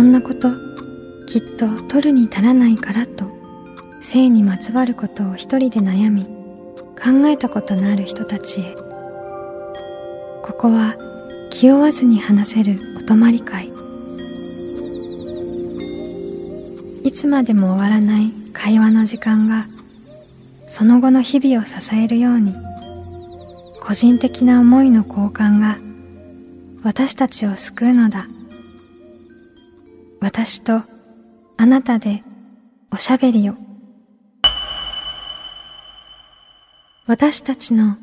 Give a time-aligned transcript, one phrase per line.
[0.00, 0.50] こんなこと
[1.26, 3.26] きっと取るに足らないからと
[4.00, 8.74] 性にまつわることを一人で悩み考えたことのある人たちへ。
[10.42, 10.96] ここは
[11.50, 13.70] 気負わずに話せるお泊まり会。
[17.04, 19.66] いつまでも終わらない会話の時間が
[20.66, 22.54] その後の日々を支えるように
[23.82, 25.76] 個人的な思いの交換が
[26.82, 28.26] 私たちを救うのだ。
[30.22, 30.82] 私と
[31.56, 32.22] あなたで
[32.92, 33.54] おしゃべりを。
[37.06, 37.96] 私たちの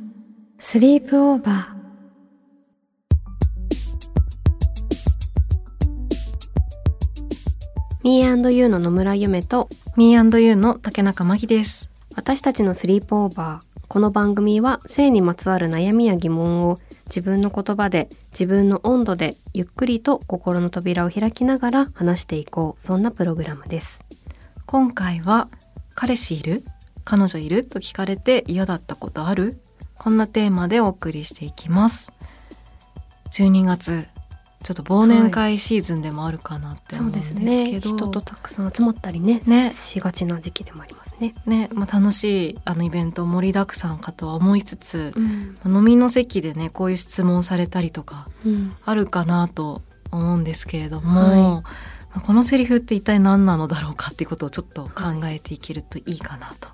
[0.58, 1.78] スリープオーバー。
[8.04, 9.70] ミーユーの野村ゆめと。
[9.96, 11.92] ミーユーの竹中真希です。
[12.16, 13.82] 私たちのスリープオーバー。
[13.88, 24.04] この番組は性にまつわる悩みや疑問を自分の言葉で自分の温度でゆっくりと心の扉を開きながら話していこうそんなプログラムです。
[24.66, 25.48] 今回は
[25.96, 26.64] 彼氏いる
[27.06, 29.60] 彼女いると聞かれて嫌だったことある？
[29.98, 32.12] こんなテーマでお送りしていきます。
[33.32, 34.06] 12月
[34.68, 39.70] ちょっと忘年会シーズンでもあるかなって思うんですけど、はいね、人とたくさん集まったりねね。
[39.70, 41.36] しがちな時期でもありますね。
[41.46, 45.14] ね、まあ、楽しいあのイベント盛りだくさんかとは思いつつ、
[45.64, 48.28] うん、飲みの席でねこういう質問されたりとか
[48.84, 51.64] あるかなと思うんですけれども、うんは
[52.18, 56.68] い、このセリフって一体何なのだろうかっていうことをちょっと考えていけるといいかなと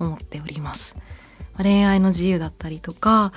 [0.00, 0.96] 思っております。
[1.58, 3.32] 恋愛の自由だったりとか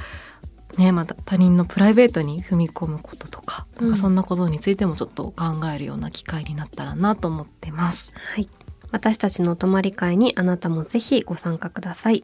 [0.77, 8.13] ね、また他人のプライベートに踏み込むこととか,、なんかそんなことについてもちょっと考えるような機会になったらなと思ってます。
[8.15, 8.47] はい、
[8.91, 12.23] 私たちのお泊まり会にあなたもぜひご参加ください。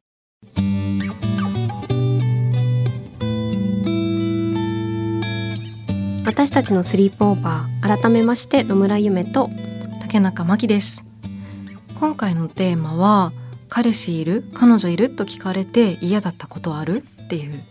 [6.25, 9.49] 私たちのスリープオーバー改めまして野村ゆめと
[10.01, 11.03] 竹中真希です。
[11.99, 13.31] 今回のテーマは
[13.69, 14.43] 彼氏いる？
[14.53, 15.09] 彼女いる？
[15.09, 17.03] と聞かれて嫌だったことある？
[17.25, 17.61] っていう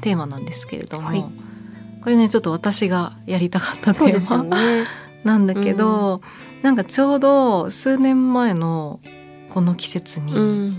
[0.00, 1.24] テーマなんですけれども、はい、
[2.02, 4.84] これねちょっと私がやりたかったテーマ、ね、
[5.24, 6.22] なんだけど、
[6.56, 9.00] うん、なんかちょうど数年前の
[9.50, 10.74] この季節に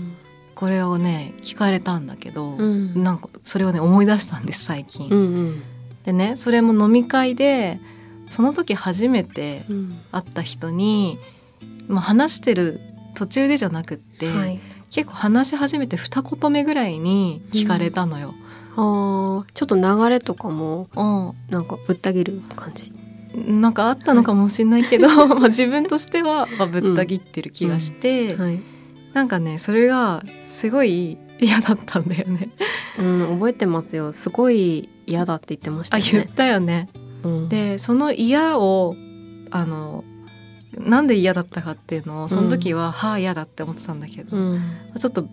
[0.54, 5.08] これをね聞かれたんだけど、うん、なんかそれをね思い出したんです最近。
[5.10, 5.62] うんうん、
[6.04, 7.80] でねそれも飲み会で
[8.28, 9.64] その時初めて
[10.12, 11.18] 会った人に、
[11.88, 12.80] まあ、話してる
[13.14, 14.60] 途中でじゃなくって、はい、
[14.90, 18.34] 結構話し始めて二言目ぐらいに聞かれたのよ。
[18.76, 20.88] あちょっと流れとかも
[21.50, 22.92] なんかぶった切る感じ？
[23.34, 28.40] なんかあったのかもしれないけど、はい、まあ自分としてはまあぶった切ってる気がして、うん。
[28.40, 28.62] うんはい、
[29.14, 32.50] なんかねそれがすごい嫌だったんだよね。
[32.98, 34.12] うん、覚えてますよ。
[34.12, 36.04] すごい嫌だって言ってましたね。
[36.06, 36.88] あ、言ったよね。
[37.22, 38.96] うん、で、その嫌を
[39.50, 40.04] あの
[40.78, 44.60] なんで嫌だったかっていうのをその時は、うん、はあ嫌だって思ってたんだけど、うん、
[44.98, 45.26] ちょっと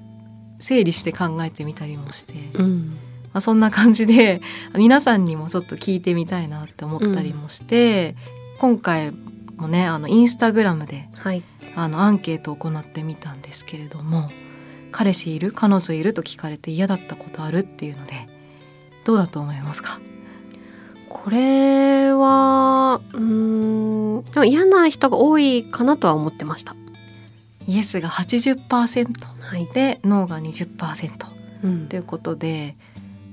[0.60, 2.98] 整理して考えてみたりもして、うん、
[3.38, 4.42] まあ、そんな感じで
[4.76, 8.16] 皆さんにもちょっと聞いてみたいなって思ったりもして、
[8.54, 9.14] うん、今回
[9.58, 11.44] もねあのインスタグラムで、はい、
[11.76, 14.32] あのアンケートを行ってみたんですけれども
[14.92, 15.52] 「彼氏いる？
[15.52, 18.28] 彼女いる?」と聞かれて嫌だったことあるっていうので
[19.06, 20.00] どうだと思いますか？
[21.08, 26.76] これはうんでも嫌な人が多いかなとは思ってました。
[27.68, 29.12] イエスが80%
[29.74, 31.28] で、はい、ノーが20%、
[31.64, 32.76] うん、ということで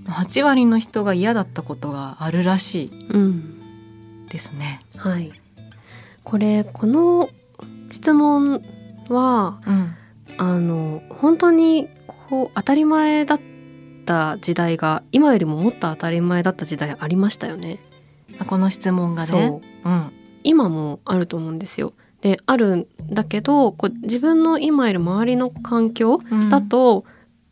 [0.06, 4.82] 8割の人が嫌だったことがあるらしいですね。
[4.94, 5.32] うん、はい、
[6.22, 7.30] これこの
[7.90, 8.62] 質問
[9.08, 9.94] は、うん、
[10.36, 11.88] あの本当に
[12.28, 13.40] こう当たり前だっ
[14.04, 17.78] た時代が今よりももっと当たり前だった時代ありましたよね。
[18.46, 19.60] この質問がね。
[19.84, 21.92] う、うん、今もあると思うんですよ。
[22.20, 26.18] であるんだけどこう自分の今いる周りの環境
[26.50, 27.04] だと、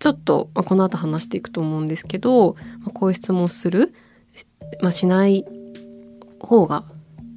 [0.02, 3.94] ちょっと、まあ、この後話していくと思うんですけど、まあ、こういう質問する、
[4.80, 5.44] まあ、しない
[6.40, 6.82] 方が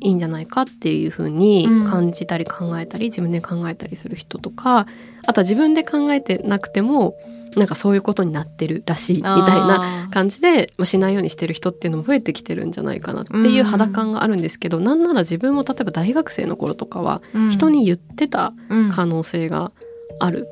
[0.01, 4.87] いいんじゃないかっていうふうに感じたり考えたり、自分で考えたりする人とか
[5.27, 7.15] あとは自分で考えてなくても
[7.55, 17.21] なんかそういうことになってるらしいみたいな感じで、まあ、しないようにしてる人っていうのも増えてきてるんじゃないかなっていう肌感があるんですけど、うん、なんなら自分も例えば大学生の頃とかは
[17.51, 18.53] 人に言ってた
[18.91, 19.71] 可能性が
[20.19, 20.47] ある。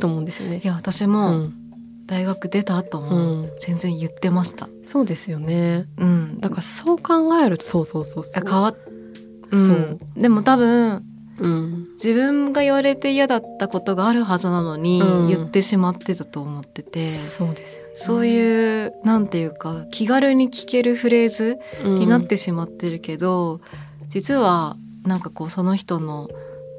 [0.00, 0.60] と思うんですよね。
[0.62, 1.48] いや私も、
[2.06, 8.44] 大学出た後も全然言ってました、そうですよね、うん、だからそう考えるとそうそうそうそう。
[8.44, 8.76] 変わっ、
[9.50, 9.98] うん、そう。
[10.16, 11.04] でも多分、
[11.38, 17.06] うん、自分が言われて嫌だったことがあるはずなのに、言ってしまってたと思ってて。
[17.06, 23.60] そうですよ、ね、そういうなんていうか気軽に聞けるフレーズになってしまってるけど、
[24.08, 26.28] 実はなんかこうその人の、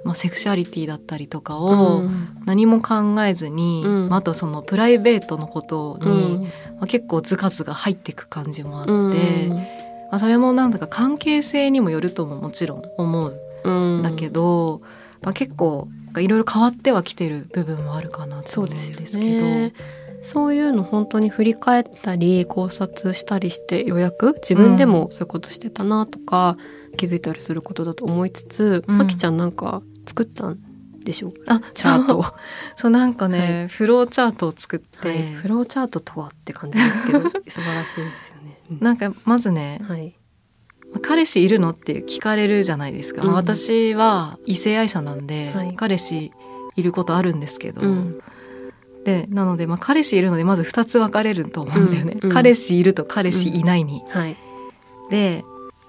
[0.04, 2.04] まあ、セクシュアリティだったりとかを
[2.46, 4.10] 何も考えずに、うん。
[4.10, 6.44] まあ、あとそのプライベートのことに、うん。
[6.44, 6.50] ま
[6.82, 9.56] あ、結構ズカズカ入っていく感じもあって、うん。
[9.56, 9.64] ま
[10.12, 14.82] あ、それもなんだか関係性にもよるとももちろん思ううんんだけど、
[15.22, 19.94] まあ、結構いろいろ変わってはきてる部分もあるかなと思うんそうでですすけど。
[20.24, 26.56] そういうの本当に振り返ったり考察したりしてようやく自分でもそういうことしてたなとか、
[26.98, 28.98] 気づいたりすることだと思いつつ、うん。
[29.00, 30.60] まきちゃんなんか作ったん
[31.04, 32.26] でしょあチャートを。
[32.76, 38.60] そうなんかね、フローチャートを作って、はい、フローチャートとはって感じですけど素晴らしいですよね。
[38.72, 38.80] うん。
[38.82, 40.16] なんかまずねはい。
[41.02, 43.36] 「彼氏いるの?」って聞かれるじゃないですか、まあうん。
[43.38, 45.76] 私は異性愛者なんで、はい。
[45.76, 46.32] 彼氏
[46.76, 48.20] いることあるんですけど、うん。
[49.04, 52.30] でなので、まあ、彼氏いるのでまず2つ分かれると思うんだよね、うん。
[52.30, 52.34] うん。
[52.34, 54.02] 彼氏いると彼氏いないに。
[54.10, 54.38] はい。
[55.10, 55.44] で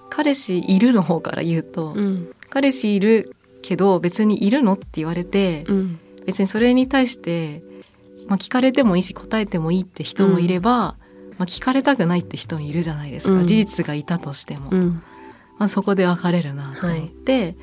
[0.09, 2.29] 彼氏いるの方から言うと、うん。
[2.49, 3.34] 彼氏いる
[3.65, 5.99] けど別にいるのって言われて、うん。
[6.25, 7.63] 別にそれに対して、
[8.27, 10.97] まあ、聞かれてもいいし答えてもいいって人もいれば、
[11.37, 13.47] まあ、聞かれたくないって人もいるじゃないですか、うん。
[13.47, 15.01] 事実がいたとしても、うん。
[15.57, 17.55] まあ、そこで分かれるなと思って、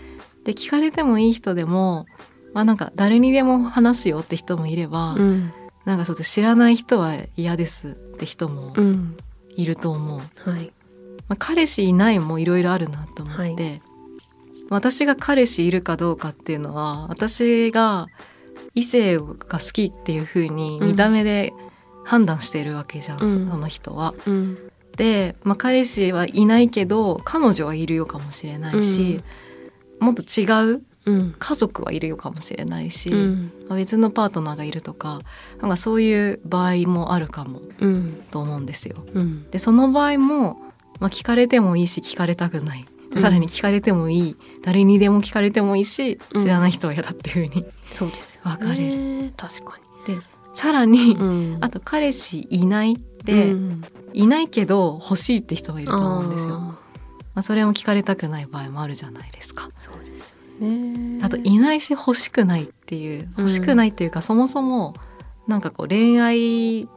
[0.44, 2.06] で聞かれてもいい人でも、
[2.52, 5.52] まあ、なんか誰にでも話すよって人もいれば、うん。
[5.84, 9.16] なんかちょっと知らない人は嫌ですって人もうん。
[9.54, 10.20] いると思う、
[10.50, 10.72] はい。
[11.28, 13.92] まあ、彼氏いないもいろいろあるなと思って、は
[14.73, 18.07] 私が彼氏いるかどうかっていうのは私が
[18.75, 21.53] 異性が好きっていう風に見た目で
[22.05, 23.51] 判断してるわけじゃん、うん。
[23.51, 24.15] その人は。
[24.27, 24.59] うん。
[24.97, 29.23] で、まあ、彼氏はいないけど彼女はいるよかもしれないし、
[30.01, 31.35] もっと違ううん。
[31.37, 33.53] 家族はいるよかもしれないし、うん。
[33.69, 35.21] まあ別のパートナーがいるとか
[35.61, 38.23] なんかそういう場合もあるかもうん。
[38.31, 39.05] と思うんですよ。
[39.13, 39.51] うん。
[39.51, 40.61] でその場合も、
[41.01, 42.85] まあ、聞かれてもいいし聞かれたくない。
[42.97, 46.43] うんでさらに聞かれてもいい、誰にでも聞かれてもいいしうん。
[46.43, 48.97] 知らない人は嫌だっていう風に、そうですよ分かれる。
[48.97, 49.79] ね確か
[50.53, 51.59] さらに、にうん。
[51.61, 56.55] あと彼氏いないって、うんいないけど欲しいって人もいると思うんですよ。
[56.55, 56.79] あま
[57.37, 59.69] あ、それも聞かれたくない場合もあるじゃないですか。
[59.69, 61.20] ーそうですよね。
[61.23, 64.94] あといないし欲しくないっていう欲しくないっていうか、そもそも
[65.47, 66.88] なんかこう恋愛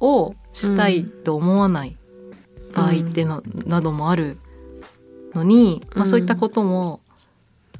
[0.00, 1.96] をしたいと思わない
[2.74, 4.38] 場合っての、などもある
[5.34, 6.10] のに、まあ、うん。
[6.10, 7.00] そういったことも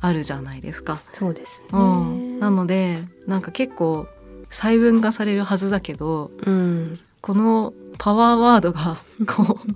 [0.01, 1.01] あるじゃないですか。
[1.13, 1.69] そうですね。
[1.73, 4.07] うん、なのでなんか結構
[4.51, 6.99] 細分化されるはずだけどうん。
[7.21, 9.73] このパワーワードが こう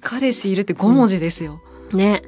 [0.00, 1.60] 彼氏いるって5文字ですよ。
[1.92, 2.22] ね。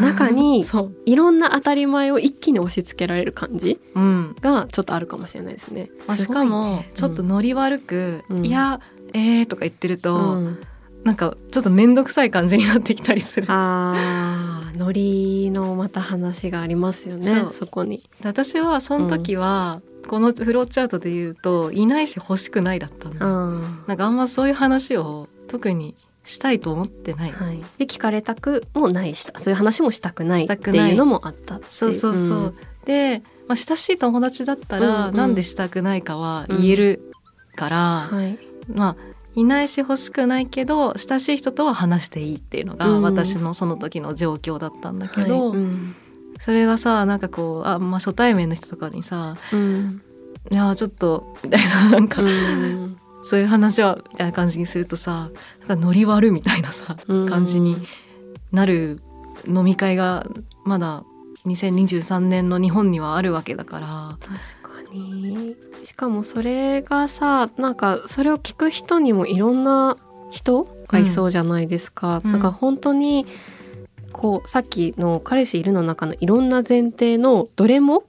[0.00, 0.64] 中に
[1.04, 5.90] いろんな当たり前を一気に押し付けられる感じうん、がちょっとあるかもしれないですね。
[6.06, 8.46] まあ、しかもちょっとノリ悪く「うん。
[8.46, 8.80] いや
[9.12, 10.58] えー」とか言ってると、うん
[11.04, 13.46] なんかちょっと面倒くさい感じになってきたりする。
[13.48, 17.98] あーノリのまた話がありますよねそこに。
[18.20, 23.16] で私はその時は、このフローチャートで言うといないし欲しくないだったの。
[23.20, 25.94] あなんかあんまそういう話を特に
[26.24, 27.32] したいと思ってない。
[27.32, 29.38] ーはい、で聞かれたくもないした。
[29.40, 30.90] そういう話もしたくないっしてたくない。
[30.90, 32.38] いうのもあったそうそうそう。
[32.48, 32.54] ん。
[32.84, 35.16] で、まあ、親しい友達だったら、うんうん。
[35.16, 37.12] なんでしたくないかは言える
[37.56, 37.78] から、
[38.10, 38.38] はい。
[38.68, 43.02] まあいないし欲しくないけど親しい人とは話していいっていうのがうん。
[43.02, 45.96] 私のその時の状況だったんだけど、はいうん。
[46.38, 50.02] それがさなんかこうあ、まあ、初対面の人とかにさうん
[50.50, 52.96] 「いやちょっと」みたいな なんか、うん。
[53.24, 55.30] そういう話はみたいな感じにするとさ
[55.60, 57.28] なんかノリ悪みたいなさうん。
[57.28, 57.76] 感じに
[58.50, 59.00] なる
[59.46, 60.26] 飲み会が
[60.64, 61.04] まだ
[61.46, 64.18] 2023年の日本にはあるわけだから。
[64.20, 64.61] 確か
[64.96, 65.56] に。
[65.84, 69.96] しかもそれがさなんかそれを聞く人にもいろんな
[70.30, 72.32] 人がいそうじゃないですか、うん。
[72.32, 73.26] なんか本当に
[74.12, 78.04] こうさっきの「彼氏いる」の中のいろんな前提のどれも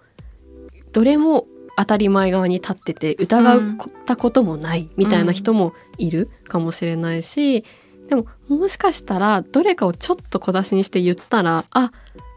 [0.91, 7.63] どれも当たり前側に立ってて疑うたこともないみたいな人もいるかもしれないし、
[8.07, 11.91] でももしかしたらどれかをちょっと小出しにして言ったらあ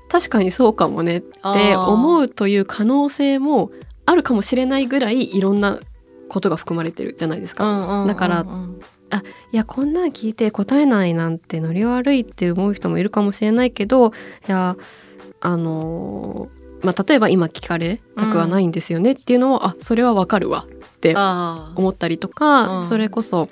[0.08, 3.70] 確かにそうかもねって思うという可能性も
[4.06, 5.78] あるかもしれないぐらいいろんな
[6.28, 7.64] ことが含まれてるじゃないですか。
[7.64, 8.46] うんうんうんうんだから
[9.52, 14.10] いやこんなん聞いて答えないなんてノリ悪いって思う人もいるかもしれないけどい
[14.48, 14.76] や
[15.40, 22.86] あのーまあ、例えば今聞かれたくはないんですよねっていうのを、あそれはわかるわって思ったりとか、うん。
[22.88, 23.48] それこそ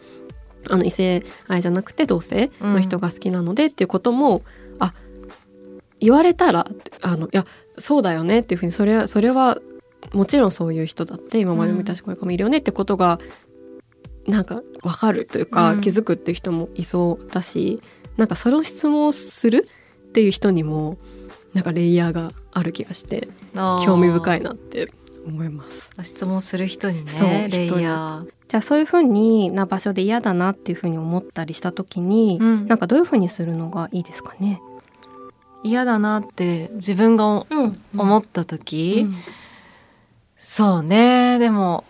[0.69, 4.43] あの異性愛じゃなくて同性の人が好きなのでっていうことも、
[4.79, 4.93] あ
[6.01, 6.67] 言われたら
[7.03, 7.45] あのいや
[7.79, 9.59] そうだよねっていうふうにそれはそれは
[10.13, 13.19] もちろんそういう人だって今まで見たしこれからもいるよねってことが
[14.27, 15.81] なんか分かるというか、うん。
[15.81, 17.83] 気づくっていう人もいそうだし
[18.17, 19.69] なんかその質問をする
[20.09, 20.99] っていう人にも
[21.53, 23.29] なんかレイヤーがある気がして
[23.85, 24.91] 興味深いなって
[25.27, 25.91] 思います。
[26.03, 28.29] 質問する人にねそうレイヤー。
[28.47, 32.67] じゃあそういうふうにな場所で嫌だなっていうふうに思ったりした時に、うん。
[32.69, 34.61] なんかどういうふうにするのがいいですかね？
[35.65, 37.73] 嫌だなって自分がおうん。
[37.97, 39.07] 思った時、
[40.47, 41.39] そうね。
[41.39, 41.85] でも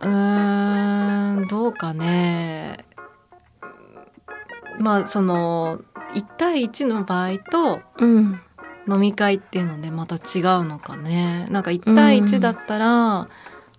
[0.00, 2.84] うーんどうかね。
[4.78, 5.80] まあその
[6.14, 8.40] 1対1の場合とうん。
[8.88, 10.20] 飲み会っていうのでまた違う
[10.64, 11.48] のかね。
[11.50, 13.28] なんか1対1だったら、やっ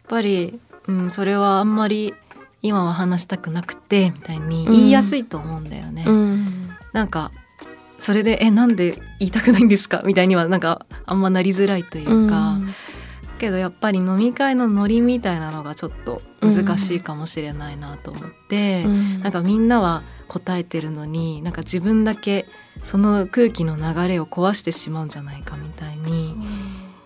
[0.10, 2.14] ぱり、うん、それはあんまり
[2.62, 6.04] 今は話したくなくてみたいに言いやすいと思うんだよね。
[6.06, 6.70] うん。
[6.92, 7.32] なんか
[8.00, 12.58] それで「えなんで言いたくないんですか?」みたいにはなんかあんまなりづらいというか、
[13.38, 19.20] けどやっぱり飲み会のノリみたいなのがちょっと難しいかもしれないなと思って、うん。
[19.22, 22.48] なんかみんなは答えてるのになんか自分だけ
[22.84, 26.36] その空気の流れを壊してしまうんじゃないかみたいに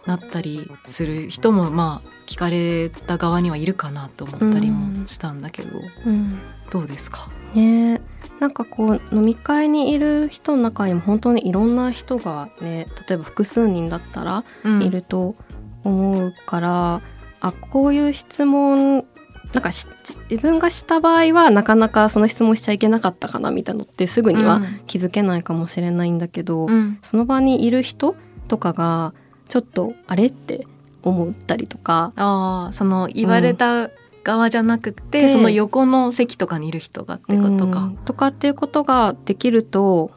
[0.06, 6.40] なったりする人もまあ聞かれた側にはいるかなと思ったりもしたんだけど、うん。
[6.72, 7.30] どうですか？
[7.54, 7.96] ね。
[7.96, 8.02] え
[8.40, 14.82] なんかこう飲み会にいる人の中にも本当にいろんな人がね例えば複数人だったらうん。
[14.82, 15.36] いると
[15.84, 17.02] 思うから、
[17.40, 19.06] あこういう質問
[19.54, 19.88] なんかし
[20.30, 24.82] 自分がした場合はなかなかその質問しちゃいけなかったかなみたいなのってすぐにはうん。
[24.88, 27.00] 気づけないかもしれないんだけど、うん。
[27.02, 28.16] その場にいる人
[28.48, 29.14] とかが
[29.50, 30.66] ちょっとあれって
[31.04, 33.90] 思ったりとか、ああその言われた
[34.24, 37.80] 側じゃなくて、でその横の席とかにいる人がってことか。
[37.80, 37.98] うん。
[37.98, 40.12] とかっていうことができると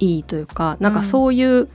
[0.00, 1.68] いいというかなんかそういう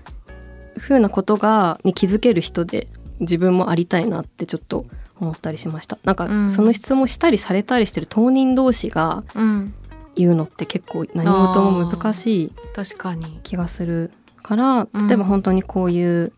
[0.78, 2.88] ふうなことがに気づける人で
[3.20, 4.86] 自分もありたいなってちょっと
[5.20, 5.98] 思ったりしました。
[6.04, 6.50] なんかうん。
[6.50, 9.74] その質問したりされたりしてる当人同士がうん、
[10.16, 13.40] 言うのって結構何事も難しい確かに。
[13.44, 14.12] 気がする
[14.44, 15.08] からうん。
[15.08, 16.32] 例えば本当にこういう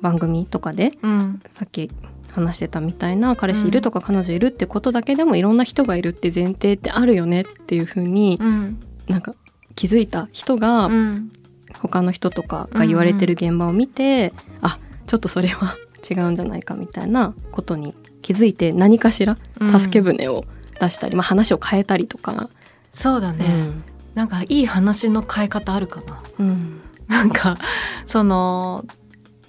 [0.00, 1.90] 番組とかでうん、さっき
[2.32, 9.34] 話してたみたいな彼氏いるとか彼女いるってことだけでもいろんな人がいるって前提ってあるよねっていうふうにうん、なんか
[9.76, 11.32] 気づいた人がうん、
[11.80, 15.76] 他の人とかが言われてる現場を見て、あちょっとそれは
[16.08, 19.36] 違うんじゃないかみたいなことに気づいて何かしら
[19.78, 20.44] 助け舟を
[20.80, 22.50] 出したり、まあ、話を変えたりとか、
[22.92, 23.70] そうだね、
[24.14, 26.22] なんかいい話の変え方あるかな。
[26.38, 26.80] うん。
[27.08, 27.58] なんか
[28.06, 28.84] その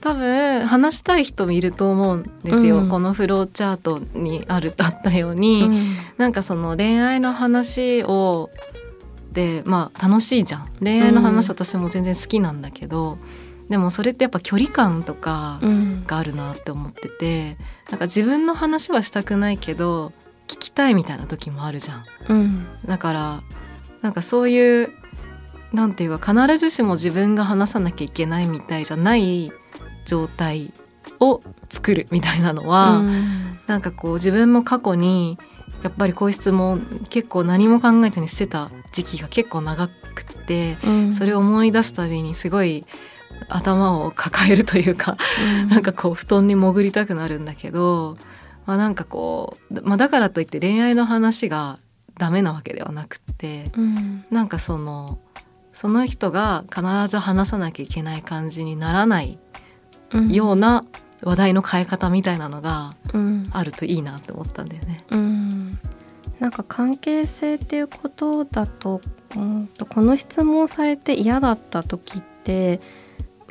[0.02, 2.90] 多分話したい人もいると思うんですよ、うん。
[2.90, 5.68] このフローチャートにあるあったように、
[6.18, 8.52] なんかその恋愛の話を
[9.32, 10.70] でまあ楽しいじゃん。
[10.80, 11.56] 恋愛の話うん。
[11.56, 13.18] 私も全然好きなんだけど、
[13.70, 16.04] でもそれってやっぱ距離感とかうん。
[16.06, 17.58] があるなって思ってて
[17.90, 20.14] なんか自分の話はしたくないけど
[20.48, 22.06] 聞きたいみたいな時もあるじゃん。
[22.30, 22.68] うん。
[22.86, 23.44] だから
[24.02, 24.92] なんかそういう
[25.74, 29.52] なんていうか必ずしも自分が話さなきゃいけないみたいじゃない
[30.06, 30.72] 状態
[31.20, 33.60] を作るみたいなのは、うん。
[33.66, 35.40] なんかこう自分も過去に
[35.82, 41.16] やっぱりこういう質問結構何も考えずにしてた時期が結構長くってうん。
[41.16, 42.86] それを思い出すたびにすごい
[43.50, 45.18] 頭を抱えるというか
[45.70, 48.18] なんかこう布団に潜りたくなるんだけど、
[48.66, 51.80] まあ、なんかこう、まあ、だからといって恋愛の話が
[52.18, 54.26] ダメなわけではなくってうん。
[54.32, 55.20] なんかその
[55.74, 59.38] その人が必ず話さなきゃいけない感じにならない
[60.12, 60.32] うん。
[60.32, 60.86] ような
[61.22, 63.44] 話題の変え方みたいなのがうん。
[63.52, 65.06] あるといいなって思ったんだよね。
[65.10, 65.80] うん。
[66.40, 69.02] なんか関係性っていうことだと,、
[69.36, 72.80] うん、とこの質問されて嫌だった時って、うん、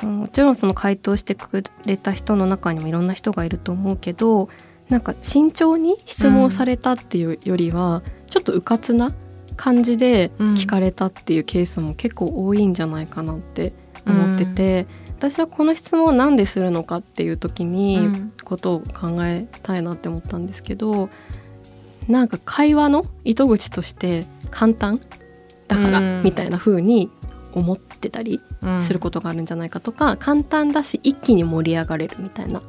[0.01, 4.49] もちろんその回答してくれた人の中にもいろんな人がいると思うけど
[4.89, 9.13] なんか慎重に質問されたっていうよりは、ちょっと迂闊な
[9.55, 13.73] 感じで聞かれたっていうケースも結構多いんじゃないかなって
[14.05, 14.85] 思ってて、
[15.17, 18.31] 私はこの質問を何でするのかっていう時に、うん。
[18.43, 21.09] ことを考えたいなって思ったんですけど
[22.07, 25.01] なんか会話の糸口として簡単
[25.67, 26.21] だからうん。
[26.23, 27.09] みたいな風に
[27.53, 32.59] 思ってたりうんすることがあるんじゃないかとか、簡単だし一気に盛り上がれるみたいな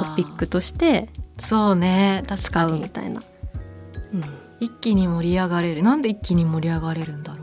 [0.00, 1.08] トピックとして
[1.38, 2.22] そうね。
[2.28, 3.22] 確使うみたいな。
[4.12, 4.24] うん。
[4.60, 5.82] 一気に盛り上がれる。
[5.82, 7.42] なんで一気に盛り上がれるんだろ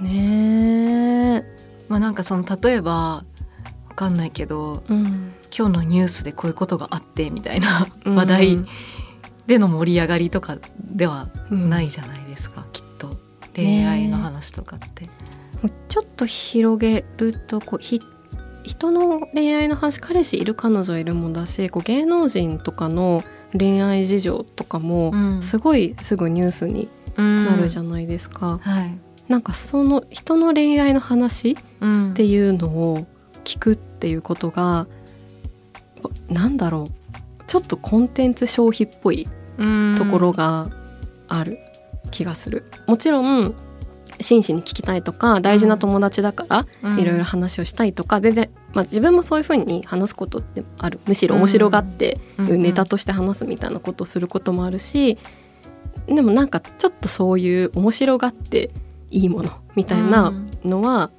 [0.00, 0.02] う。
[0.04, 1.44] ねえ、
[1.88, 3.24] まあなんかその例えば
[3.88, 8.14] わかんないけどうん、今日のニュースでこういうことがあってみたいなうん。
[8.14, 8.58] 話題
[9.46, 11.70] での盛り上がりとかではうん。
[11.70, 13.16] ないじゃないですか、きっと。
[13.54, 15.04] 恋愛の話とかって。
[15.04, 15.15] もう
[15.96, 18.02] ちょっと広げるとこうひ
[18.64, 23.24] 人の恋愛の話彼氏いる彼女いるもだしこう芸能人とかの
[23.58, 25.42] 恋愛事情とかもうん。
[25.42, 28.58] すごいすぐニュースになるじゃないですか。
[28.60, 28.98] はい。
[29.26, 32.10] なんかその人の恋愛の話うん。
[32.10, 33.06] っていうのを
[33.44, 34.86] 聞くっていうことが、
[36.28, 37.42] なんだろう。
[37.46, 39.26] ちょっとコンテンツ消費っぽい
[39.96, 40.68] ところが
[41.26, 41.58] ある
[42.10, 42.70] 気がする。
[42.86, 43.54] もちろん
[44.20, 51.00] 真摯に聞きたいとか大事な友達だからいろいろ話をしたいとか、全然、まあ、自分もそういうふうに話すことってある。
[51.06, 52.62] むしろ面白がって、うん。
[52.62, 55.18] ネタとして話すみたいなことをすることもあるし
[56.06, 58.70] でもなんかちょっとそういう面白がって
[59.10, 60.32] いいものみたいな
[60.64, 61.10] のは、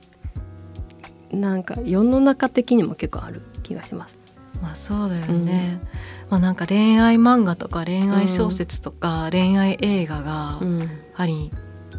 [1.32, 4.18] なんか世の中的にも結構ある気がします。
[4.62, 5.82] まあそうだよね、
[6.30, 10.80] まあなんか恋愛漫画とか恋愛小説とか恋愛映画がうん。
[10.80, 11.52] やはり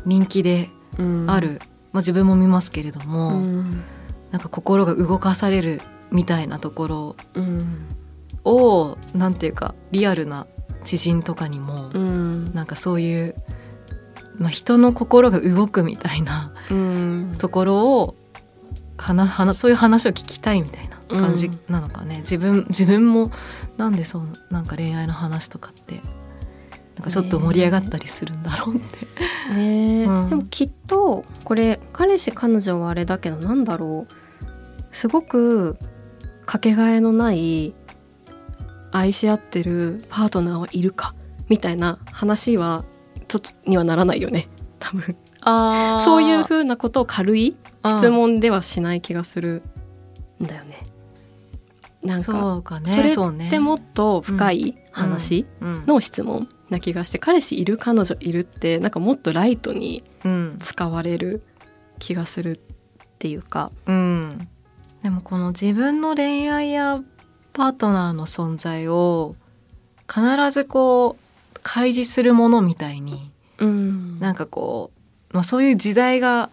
[0.07, 0.78] 人気でうん
[1.27, 1.61] ある、
[1.93, 3.83] まあ自分も見ますけれどうも、ん。
[4.31, 7.87] なんか心が動かされるみたいなところうん。
[8.45, 10.47] をなんていうかリアルな
[10.85, 12.53] 知人とかにも、うん。
[12.55, 13.35] なんかそういう、
[14.39, 17.35] まあ、人の心が動くみたいなうん。
[17.39, 18.17] ところを
[18.97, 23.31] 話話そういう話を聞きたいみたいな感じうんなのかね、自分自分も
[23.77, 26.01] なんでそうなんか恋愛の話とかって
[26.99, 29.07] なんかちょっと盛り上がったりするんだろうって。
[29.55, 30.29] ねえ、うん。
[30.29, 34.15] でもきっとこれ彼氏彼女はあれだけどなんだろう。
[34.91, 35.79] すごく
[36.45, 37.73] かけがえのない
[38.91, 41.15] 愛し合ってるパートナーはいるか
[41.49, 42.85] みたいな話は
[43.29, 44.49] ちょっとにはならないよね。
[44.81, 45.17] 多分。
[45.43, 47.55] あそういうふうなことを軽い
[47.87, 49.63] 質問ではしない気がする
[50.43, 50.83] んだよね。
[52.03, 52.93] なんかそうかね。
[52.93, 55.85] それそうねでもっと深い話うん。
[55.87, 60.59] の質問な気がして彼氏いる彼女いるってなんかもっとライトにうん。
[60.61, 61.43] 使われる
[61.99, 62.61] 気がする
[63.03, 63.71] っていうか。
[63.87, 64.49] うん、
[65.03, 67.01] でもこの自分の恋愛や
[67.53, 69.35] パートナーの存在を
[70.09, 74.21] 必ずこう開示するものみたいにうん。
[74.21, 74.91] なんかこ
[75.33, 76.51] う、まあ、そういう時代が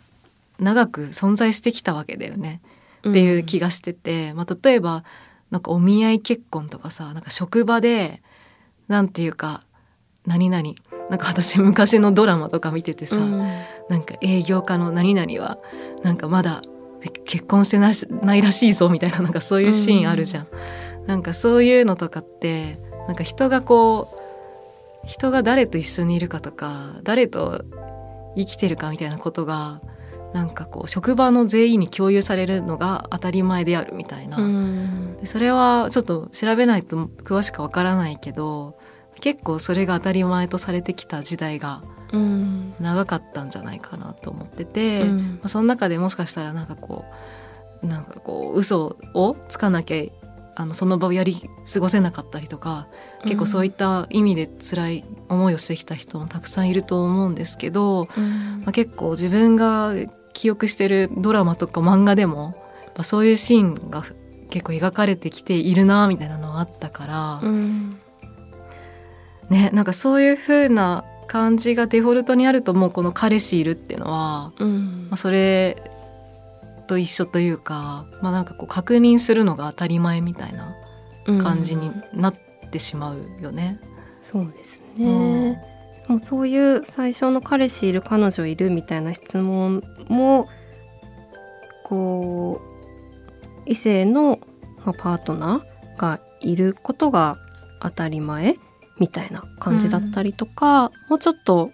[0.59, 2.61] 長く存在してきたわけだよね。
[3.07, 5.03] っていう気がしてて、まあ、例えば
[5.51, 8.23] なんかお見合い結婚とかさなんか職場で
[8.87, 9.63] なんていうか
[10.25, 10.63] 何々
[11.09, 15.59] なんか私昔のドラマとか見ててさ、うんなんか営業家の何々は
[16.01, 16.63] なんかまだ
[17.23, 20.47] 結婚してないらしいぞみたいななんかそういうシーンあるじゃん。
[21.05, 24.09] なんかそういうのとかってなんか人がこ
[25.03, 27.63] う人が誰と一緒にいるかとか誰と
[28.35, 29.81] 生きてるかみたいなことが
[30.33, 34.37] なんかこう職場の全員に共有されるのが当たり前であるみたいな。
[34.37, 38.77] うんでそれはちょっと調べないと詳しくわからないけど
[39.21, 42.73] 結構それが当たり前とされてきた時代がうん。
[42.79, 45.39] 長かったんじゃないかなと思ってて、まうん。
[45.43, 47.05] あ、その中でもしかしたらなんかこ
[47.83, 50.25] うなんかこう嘘をつかなきゃ
[50.55, 52.87] あのその場をやり過ごせなかったりとか
[53.23, 58.61] 結構そういった意味で辛い思いをしてきた人もたくさんいると思うんですけど、うん。
[58.61, 59.93] まあ、結構自分が
[60.33, 62.55] 記憶してるドラマとか漫画でも、
[62.95, 64.03] まあ、そういうシーンが
[64.49, 67.99] 結構描かれてきているなみたいなのがあったから、うん
[69.49, 75.07] ねなんかそういう風な感じがデフォルトにあるともうこの彼氏いるっていうのは、うん。
[75.09, 75.81] まあ、それ
[76.87, 80.75] と一緒というか、まあ、なんかこう確認するのが当たり前みたいな
[81.43, 82.35] 感じになっ
[82.71, 83.79] てしまうよね。
[84.21, 85.61] そうですね、
[86.07, 90.47] もうそういう最初の彼氏いる彼女いるみたいな質問も
[91.83, 94.39] こう異性の、
[94.83, 97.37] まあ、パートナーがいることが
[97.79, 98.57] 当たり前
[98.99, 101.71] みたいな感じだったりとか、もうちょっと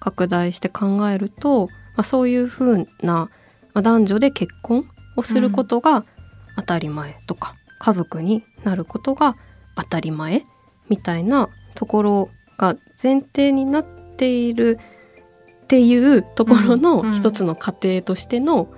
[0.00, 3.30] 拡大して考えると、まあ、そういうふうな、
[3.74, 6.04] まあ、男女で結婚をすることが
[6.56, 9.36] 当たり前とか、家族になることが
[9.76, 10.44] 当たり前
[10.88, 14.78] みたいなところが前提になっている
[15.64, 18.68] っていうところうんうんの一つの過程としての、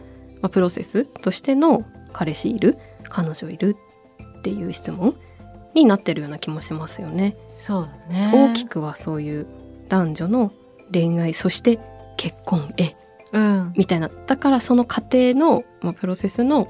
[0.41, 2.77] まあ、プロセスとしての彼氏いる
[3.09, 3.77] 彼女いる
[4.39, 5.17] っていう質問
[5.75, 7.37] になってるような気もしますよね。
[7.57, 8.31] そうだね。
[8.35, 9.47] 大きくはそういう
[9.89, 10.53] 男女の
[10.93, 11.79] 恋愛そして
[12.17, 12.97] 結婚へ。
[13.33, 13.73] うん。
[13.77, 14.11] みたいな。
[14.27, 16.69] だからその過程の、まあ、プロセスの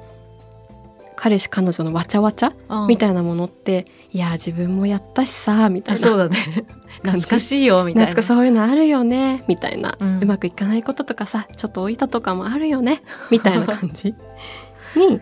[1.16, 2.52] 彼氏彼女のわちゃわちゃ
[2.88, 6.00] みたいいなものっていや自分もやったしさみたいな。
[6.00, 6.36] そうだね。
[7.02, 8.06] 懐かしいよみたいな。
[8.06, 14.14] なんかそういうのあるよねみたいな、ううんまくいかないこととかさちょっと置いたとかもあるよねみたいな感じ。
[14.96, 15.20] に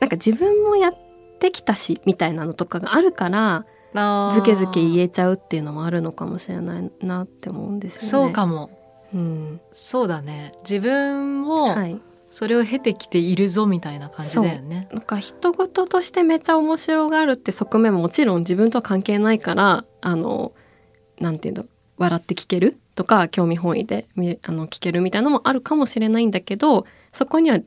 [0.00, 0.94] なんか自分もやっ
[1.44, 3.66] てきたしみたいなのとかがあるから
[4.32, 8.08] ずけずけ言えちゃうっていうのもあるのかもしれないなって思うんですよね。
[8.08, 8.70] そうかも。
[9.12, 9.60] うん。
[9.72, 10.52] そうだね。
[10.62, 14.88] 自分もはい、それを経てきているぞみたいな感じだよね。
[14.90, 20.52] なんか人事としてめっちゃ面白がるって側面ももちろん自分とは関係ないからあの
[21.20, 21.66] なんていうの？
[21.96, 27.60] 笑って聞けるっとか興味本位で見あの聞けるみたいなのもあるかもしれないんだけどそこには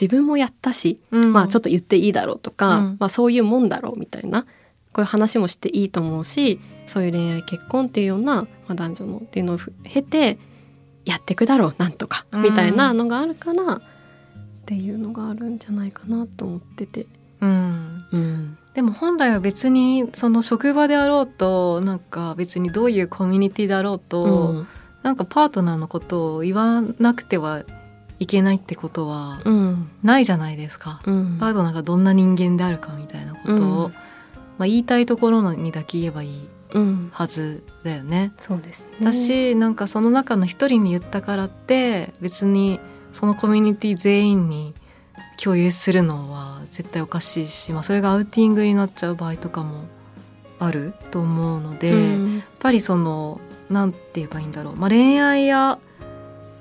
[0.00, 1.32] 自分もやったし、うん。
[1.32, 2.96] まあちょっと言っていいだろうとか、うん。
[3.00, 4.48] まあそういうもんだろうみたいなこ
[4.98, 10.38] ういう話もしていいと思うしそういう恋愛結婚っていうような、まあ、男女のっていうのを経て
[11.04, 12.42] やっていくだろうなんとかうん。
[12.42, 13.80] みたいなのがあるから、っ
[14.66, 17.06] ていうのがあるんじゃないかなと思ってて。
[17.40, 18.04] うん。
[18.12, 18.58] うん。
[18.74, 24.66] でも本来は別にその職場であろうとなんか別にどういうコミュニティだろうと、うん。
[25.02, 27.62] なんかパートナーのことを言わなくては
[28.18, 29.90] いけないってことはうん。
[30.02, 31.36] ないじゃないですか、うん。
[31.38, 33.92] パートナーがどんな人間であるかみたいなことを、うん。
[34.58, 37.10] まあ、言いたいところにだけ言えばいいうん。
[37.12, 38.32] はずだよね。
[38.36, 39.04] そうですね。
[39.04, 42.80] だしなんかその中の一人に言ったからって別に
[43.12, 44.74] そのコミュニティ全員に
[45.42, 49.84] 共有するのは絶対おかしいし、まあ、それがアウティングになっちゃう場合とかも
[50.58, 52.36] あると思うので、うん。
[52.36, 55.78] やっぱりそのなんて言えばいいんだろう、まあ、恋愛や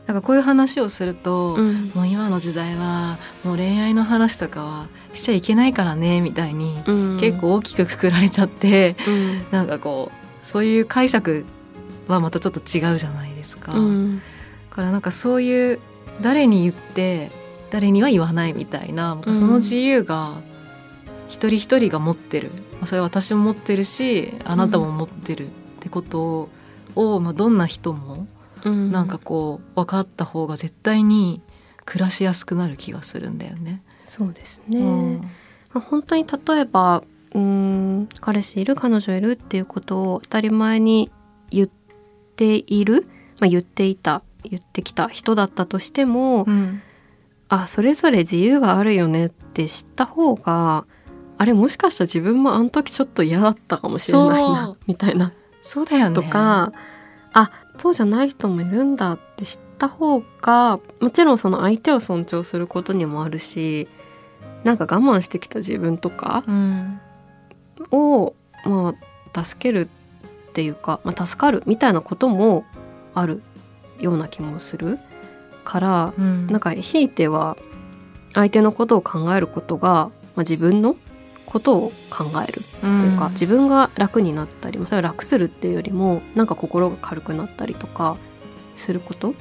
[0.08, 1.92] なんかこういう話をすると、うん。
[1.96, 7.18] もう今の時代はもう恋愛の話とかはしちゃいけないからねみたいに、うん。
[7.20, 9.46] 結構大きくくくられちゃってうん。
[9.52, 11.46] なんかこうそういう解釈
[12.08, 13.74] はまたちょっと違うじゃないですか。
[13.74, 14.22] うん。
[14.70, 15.80] だからなんかそういう
[16.22, 17.32] 誰に言って
[17.72, 20.42] 誰には言わないみたいなうんその自由が
[21.28, 26.50] 一人一人が持ってる、まあそれは私も持ってるしあなたも持ってるってこと
[26.96, 28.28] を、まあ、どんな人も
[28.66, 28.92] うん。
[28.92, 31.42] なんかこう分かった方が絶対に
[31.86, 33.82] 暮らしやすくなる気がするんだよね。
[34.06, 34.80] そうですね。
[34.80, 35.18] うん。
[35.22, 35.28] ま
[35.76, 41.12] あ本当に例えばうーん彼氏いる彼女いるっていうことを当たり前に
[41.50, 41.70] 言っ
[42.36, 43.08] ている、
[43.40, 46.82] まあ、言っていた言ってきた人だったとしても、うん。
[47.48, 50.86] あそれぞれ自由があるよねって知った方が
[51.38, 54.78] あれもしかしたら自分もあの時ちょっと嫌だったかもしれないそなう。
[54.88, 55.34] みたいな。
[55.62, 56.16] そうだよね。
[56.16, 56.72] とか、
[57.34, 63.88] あそうじゃない人もいるんだって知った方がもちろんその相手を尊重することにもあるし
[64.64, 67.00] なんか我慢してきた自分とかうん。
[67.92, 68.34] を、
[68.64, 68.96] ま
[69.34, 69.82] あ、助ける
[70.50, 72.66] っていうか、まあ、助かるみたいなことも
[73.14, 73.42] ある
[74.00, 74.98] ような気もする
[75.64, 76.48] からうん。
[76.48, 77.58] なんかひいては
[78.34, 80.96] 相手のことを考えることが、まあ、自分の
[81.56, 88.18] ことを考えるというか、自分が楽になったり、まあ、それは楽するっていうよりもなんか心が軽くなったりとか
[88.76, 89.34] すること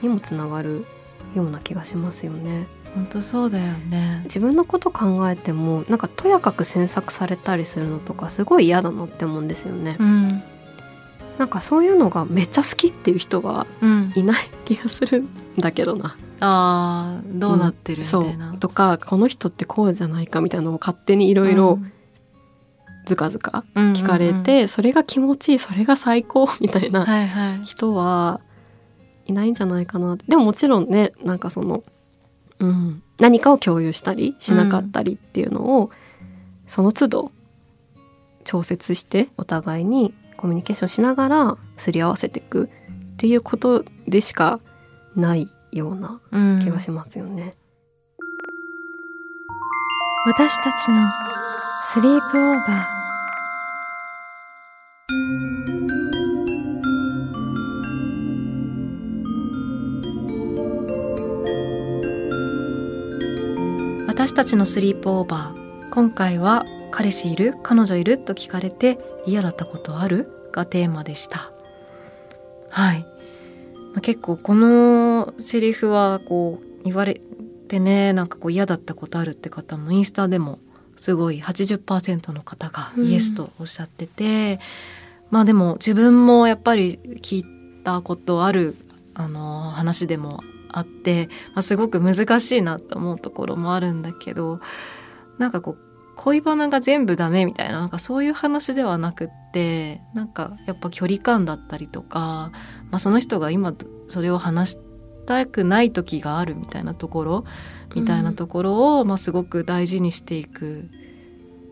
[0.00, 0.86] にもつながる
[1.34, 2.66] ような気がしますよね。
[2.94, 4.22] 本当そうだよね。
[4.24, 9.98] 自分のこと考えてもなんかとやかく詮索されたりするのとかすごい嫌だなって思うんですよね。
[10.00, 10.42] うん
[11.36, 15.28] なんかそういうのがめっちゃ好きっていう人がうん、いない気がするん
[15.58, 16.16] だけどな。
[16.40, 18.52] あーどうなってるみたそいな。
[18.52, 21.78] うとかこの人ってこうじゃないかみたいなのを勝手にいろいろ
[23.06, 27.64] ずかずか聞かれて、それが気持ちいいそれが最高 みたいなはいはい。
[27.64, 28.40] 人は
[29.26, 31.84] いないんじゃないかなってでももちろんねなんかその、
[32.60, 35.90] うん、何かを共有したりしなかったりっていうのを、
[36.66, 37.32] その都度
[38.44, 44.60] 調節してお互いにコミュニケーションしながらすり合わせていくっていうことでしか
[45.16, 46.58] ないようなうん。
[46.60, 47.54] 気がしますよね。
[50.26, 51.10] 私たちの
[51.82, 52.98] スリープオーバー。
[64.08, 65.90] 私たちのスリープオーバー。
[65.90, 67.54] 今回は彼氏いる？
[67.62, 68.18] 彼女いる？
[68.18, 70.50] と聞かれて嫌だったことある？
[70.52, 71.52] がテーマでした。
[72.70, 73.06] はい、
[73.92, 74.97] まあ、結構この
[75.38, 77.20] セリフはこう言われ
[77.68, 80.58] てねなんかこう嫌だったことあるって方もインスタでも
[80.96, 84.58] すごい80%の方がイエスとおっしゃってて、
[85.30, 87.44] まあでも自分もやっぱり聞い
[87.84, 88.76] たことある
[89.14, 94.60] あの話でもあって、まあ、すごく難しいなと思うところもあるんだけど
[95.38, 95.78] なんかこう
[96.16, 102.50] 恋バナが全部ダメみたいななんかそういう話ではなくってなんかやっぱ距離感だったりとか、
[102.90, 103.72] まあ、その人が今
[104.08, 104.78] それを話し
[105.28, 107.44] たくない時があるみたいなところ
[107.94, 110.88] みたいなところを、まあ、すごく大事にしていく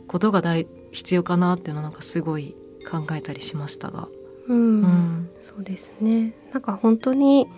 [0.06, 2.54] ことが大必要かなっていうのはなんかすごい
[2.88, 4.08] 考えたりしましたが。
[4.46, 4.58] うん。
[4.58, 5.30] うん。
[5.40, 6.34] そうですね。
[6.52, 7.48] なんか本当に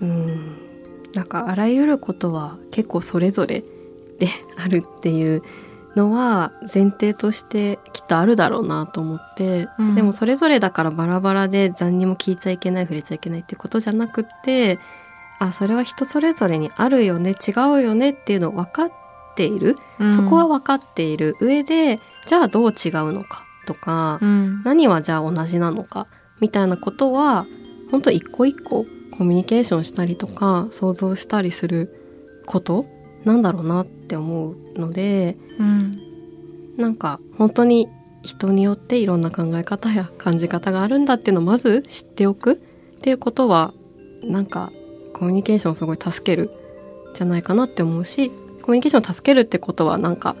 [0.00, 0.56] うん。
[1.14, 3.62] なんかあらゆることは結構それぞれ
[4.18, 5.42] であるっていう
[5.94, 9.94] のは前提としてきっとあるだろうなと思って、うん。
[9.94, 14.78] でもそれぞれだからバラバラで残にも聞いちゃいけない触れちゃいけないっていうことじゃなくって
[15.42, 18.92] あそれは人それぞれにあるよね違うよねっていうのを分かっ
[19.34, 19.76] ている、
[20.14, 21.36] そこは分かっている。
[21.40, 24.62] 上でじゃあどう違うのかとか、うん。
[24.62, 26.06] 何はじゃあ同じなのか
[26.40, 27.46] みたいなことは
[27.90, 32.86] 本当一個一個コミュニケーションしたりとか想像したりすること
[33.24, 35.98] なんだろうなって思うので、うん、
[36.76, 37.88] なんか本当に
[38.22, 42.56] 人によっていろんな考え方や感じ方があるんだっていうのをまず知っておくっ
[43.00, 43.74] ていうことは
[44.22, 44.72] なんか
[45.12, 46.50] コミュニケーションをすごい助ける
[47.14, 48.30] じゃないかなって思うし
[48.62, 50.36] コミュニケーションを助けるってことはなんか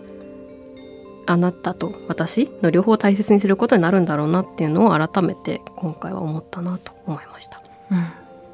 [1.26, 7.62] あなたと私の両方を大切にすることになるんだろうなっていうのを改めて今回は思ったなと思いました。
[7.90, 8.06] うん、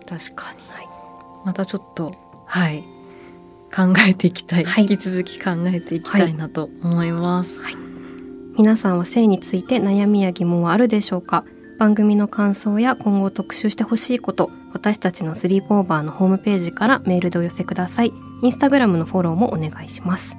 [0.06, 0.88] 確かに、はい、
[1.46, 2.14] またちょっと
[2.46, 2.84] はい。
[3.70, 7.74] 考えていきたい、はい、引き続き考えていきたいなと思います、はい、
[8.56, 11.44] 皆さんは性について悩みや疑問はあるでしょうか？
[11.78, 18.12] 番組の感想や今後特集してほしいこと私たちのスリープオーバーのホームページからメールでお寄せください。
[18.42, 20.36] インスタグラムのフォローもお願いします。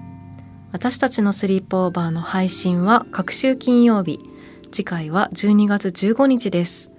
[0.72, 4.20] 私たちのスリープオーバーの配信は各週金曜日。
[4.72, 6.92] 次回は12月15日です。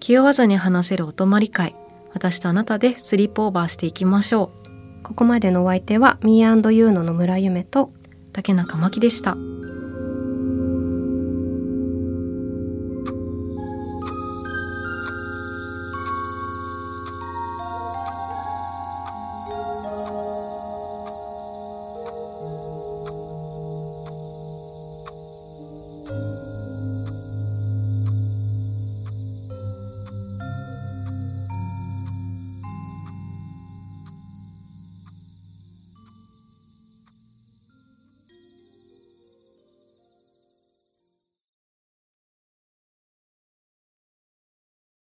[0.00, 1.74] 気負わずに話せるお泊まり会。
[2.12, 4.52] 私とあなたでスリープオーバーしていきましょ
[5.00, 5.02] う。
[5.02, 7.92] ここまでのお相手は Me&You の野村夢と
[8.32, 9.36] 竹中真希でした。